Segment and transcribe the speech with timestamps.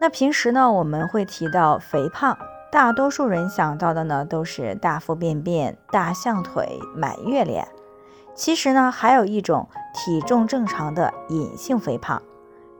[0.00, 2.38] 那平时呢，我们会提到肥胖，
[2.70, 7.66] 大多数人想到的呢都是大腹便便、大象腿、满月脸。
[8.32, 12.22] 其实呢，还有一种体重正常的隐性肥胖，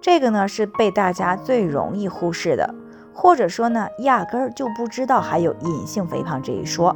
[0.00, 2.72] 这个呢是被大家最容易忽视的，
[3.12, 6.94] 或者说呢，压根儿就不知道还有隐性肥胖这一说。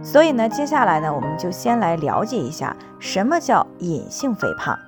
[0.00, 4.78] 所以呢，接下来呢，我们就先来了解一下什么叫隐性肥胖。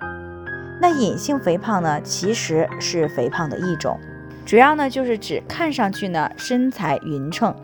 [0.81, 3.98] 那隐性肥胖呢，其实是肥胖的一种。
[4.45, 7.55] 主要呢就是指看上去呢身材匀称，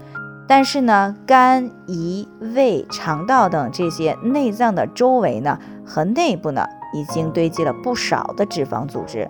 [0.47, 9.29] 但是呢肝、胰、胃、肠道等这些内脏的周围呢和内部呢已经堆积了不少的脂肪组织，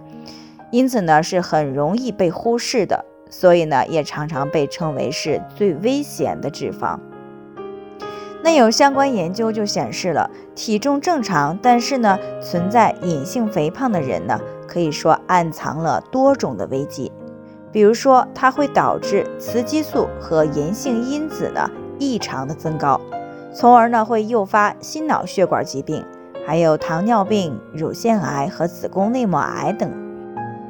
[0.70, 6.98] 因此呢是很容易被忽视的，所以呢也常常被称为是最危险的脂肪。
[8.45, 17.11] 那有相关研究就显示了，体重正常但是呢存在隐性肥胖的人呢，可以说暗藏了多种的危机。
[17.79, 23.01] 比如说，它会导致雌激素和炎性因子呢异常的增高，
[23.55, 26.05] 从而呢会诱发心脑血管疾病，
[26.45, 29.89] 还有糖尿病、乳腺癌和子宫内膜癌等。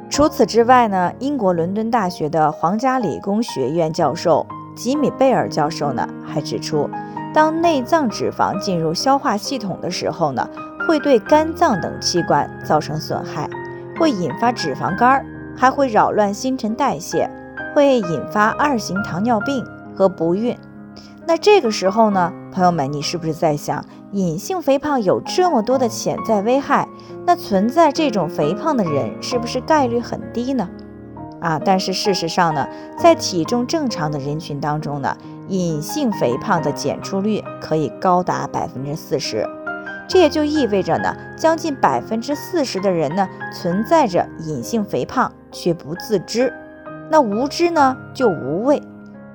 [0.07, 6.87] 除此之外呢，英国伦敦大学的皇家理工学院教授吉米贝尔教授呢还指出，
[7.33, 10.47] 当内脏脂肪进入消化系统的时候呢，
[10.87, 13.49] 会对肝脏等器官造成损害，
[13.99, 15.25] 会引发脂肪肝儿。
[15.59, 17.29] 还会扰乱新陈代谢，
[17.75, 20.57] 会引发二型糖尿病和不孕。
[21.27, 26.87] 那这个时候呢，朋友们，你是不是在想，隐性肥胖有这么多的潜在危害？
[27.25, 30.69] 那存在这种肥胖的人是不是概率很低呢？
[31.41, 32.65] 啊，但是事实上呢，
[32.97, 35.17] 在体重正常的人群当中呢，
[35.49, 39.45] 隐性肥胖的检出率可以高达百分之四十。
[40.07, 46.53] 这也就意味着呢，将近百分之四十的人呢存在着隐性肥胖却不自知。
[47.09, 48.81] 那无知呢就无畏，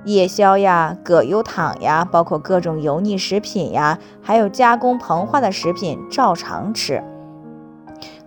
[0.05, 7.03] 夜宵呀、葛优躺呀，包括各种油腻食品呀，还有加工膨化的食品照常吃。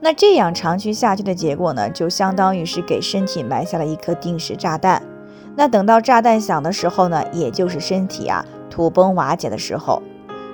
[0.00, 5.03] 那这样长期下去的结果呢，就相当于是给身体埋下了一颗定时炸弹。
[5.56, 10.03] 那等到炸弹响的时候呢，也就是身体啊土崩瓦解的时候。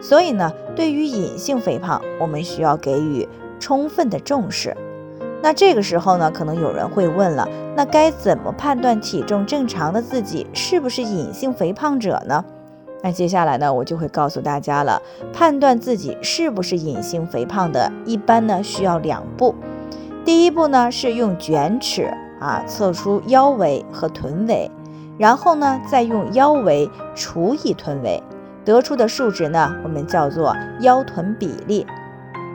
[0.00, 3.28] 所以呢，对于隐性肥胖，我们需要给予
[3.58, 4.76] 充分的重视。
[5.44, 7.46] 那这个时候呢，可能有人会问了，
[7.76, 12.42] 那该怎么判断体重正常的自己是不是隐性肥胖者呢？
[13.02, 15.02] 那接下来呢，我就会告诉大家了，
[15.34, 19.54] 判断自己是不是隐性肥胖的，一般呢需要两步。
[20.24, 24.70] 第一步呢是用卷尺啊测出腰围和臀围，
[25.18, 28.22] 然后呢再用腰围除以臀围。
[28.64, 31.86] 得出的数值呢，我们叫做腰臀比例。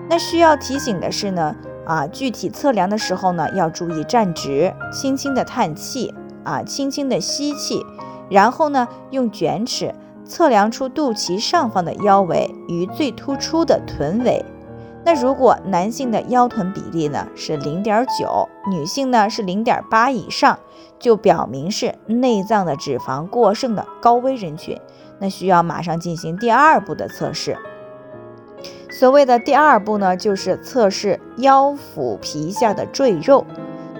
[0.09, 1.55] 那需要提醒的是呢，
[1.89, 6.13] 啊，具体测量的时候呢，要注意站直，轻轻的叹气，
[6.43, 7.83] 啊，轻轻的吸气，
[8.29, 14.45] 然后呢，用卷尺测量出肚脐上方的腰围与最突出的臀围。
[15.03, 20.59] 那如果男性的腰臀比例呢是零点九，女性呢是零点八以上，
[20.99, 24.79] 就表明是内脏的脂肪过剩的高危人群。
[25.17, 27.57] 那需要马上进行第二步的测试。
[28.99, 33.45] 所谓的第二步呢，就是测试腰腹皮下的赘肉。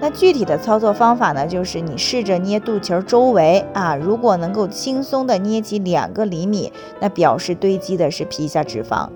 [0.01, 9.07] 那具体的操作方法呢，就是你试着捏肚脐周围啊，如果能够轻松的捏起两个厘米，那表示堆积的是皮下脂肪；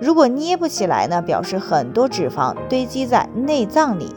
[0.00, 4.14] 如果捏不起来呢，表示很多脂肪堆积在内脏里。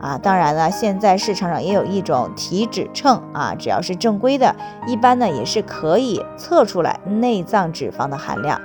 [0.00, 4.56] 啊，当然了，现在市场上也有一种体脂秤啊，只要是正规的，
[4.86, 8.58] 一般呢也是可以测出来内脏脂肪的含量。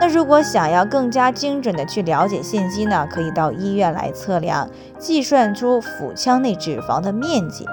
[0.00, 4.66] 那如果想要更加精准的去了解信息呢，可以到医院来测量，
[4.98, 7.66] 计算出腹腔内脂肪的面积。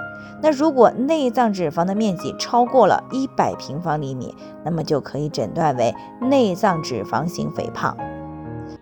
[0.44, 4.36] 那如果内脏脂肪的面积超过了一百平方厘米，
[4.66, 7.98] 那么就可以诊断为内脏脂肪型肥胖。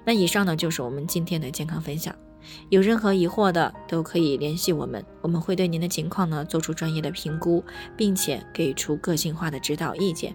[0.03, 2.13] 那以上呢就是我们今天的健康分享。
[2.69, 7.63] 有任何疑惑的都可以联系我们，我们会对您的情况呢做出专业的评估，
[7.95, 10.33] 并且给出个性化的指导意见。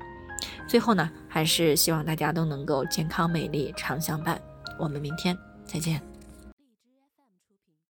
[0.67, 4.41] 最后呢，还是希望大家都能够健康美丽常相伴。
[4.79, 6.10] 我们明天再见。